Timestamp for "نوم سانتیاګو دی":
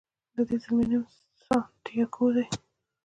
0.91-2.45